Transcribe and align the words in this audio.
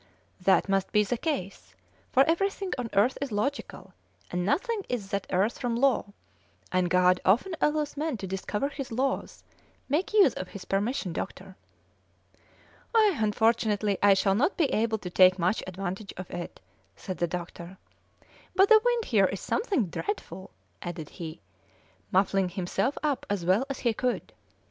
"That 0.41 0.67
must 0.67 0.91
be 0.91 1.03
the 1.03 1.15
case, 1.15 1.75
for 2.11 2.23
everything 2.27 2.71
on 2.75 2.89
earth 2.93 3.19
is 3.21 3.31
logical, 3.31 3.93
and 4.31 4.43
'nothing 4.43 4.83
is 4.89 5.11
that 5.11 5.27
errs 5.29 5.59
from 5.59 5.75
law,' 5.75 6.13
and 6.71 6.89
God 6.89 7.21
often 7.23 7.53
allows 7.61 7.95
men 7.95 8.17
to 8.17 8.25
discover 8.25 8.69
His 8.69 8.91
laws; 8.91 9.43
make 9.87 10.11
use 10.11 10.33
of 10.33 10.47
His 10.47 10.65
permission, 10.65 11.13
doctor." 11.13 11.55
"Unfortunately, 12.95 13.99
I 14.01 14.15
shall 14.15 14.33
not 14.33 14.57
be 14.57 14.73
able 14.73 14.97
to 14.97 15.11
take 15.11 15.37
much 15.37 15.61
advantage 15.67 16.13
of 16.17 16.31
it," 16.31 16.59
said 16.95 17.19
the 17.19 17.27
doctor, 17.27 17.77
"but 18.55 18.69
the 18.69 18.81
wind 18.83 19.05
here 19.05 19.25
is 19.27 19.39
something 19.39 19.85
dreadful," 19.85 20.49
added 20.81 21.09
he, 21.09 21.41
muffling 22.11 22.49
himself 22.49 22.97
up 23.03 23.23
as 23.29 23.45
well 23.45 23.67
as 23.69 23.77
he 23.85 23.93
could. 23.93 24.33